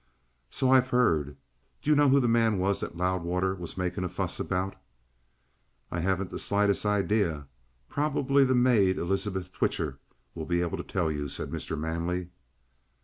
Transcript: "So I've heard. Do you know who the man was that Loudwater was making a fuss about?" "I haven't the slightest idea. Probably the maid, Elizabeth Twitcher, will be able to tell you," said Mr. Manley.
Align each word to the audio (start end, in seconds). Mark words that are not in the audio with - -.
"So 0.49 0.71
I've 0.71 0.87
heard. 0.89 1.37
Do 1.83 1.91
you 1.91 1.95
know 1.95 2.09
who 2.09 2.19
the 2.19 2.27
man 2.27 2.57
was 2.57 2.79
that 2.79 2.97
Loudwater 2.97 3.53
was 3.53 3.77
making 3.77 4.03
a 4.03 4.09
fuss 4.09 4.39
about?" 4.39 4.75
"I 5.91 5.99
haven't 5.99 6.31
the 6.31 6.39
slightest 6.39 6.87
idea. 6.87 7.45
Probably 7.87 8.43
the 8.43 8.55
maid, 8.55 8.97
Elizabeth 8.97 9.51
Twitcher, 9.53 9.99
will 10.33 10.45
be 10.47 10.61
able 10.61 10.77
to 10.77 10.83
tell 10.83 11.11
you," 11.11 11.27
said 11.27 11.51
Mr. 11.51 11.77
Manley. 11.79 12.29